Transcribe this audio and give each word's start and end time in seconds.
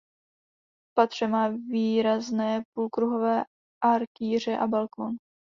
V 0.83 0.93
patře 0.97 1.27
má 1.27 1.49
výrazné 1.49 2.63
půlkruhové 2.75 3.43
arkýře 3.83 4.57
a 4.57 4.67
balkon. 4.67 5.15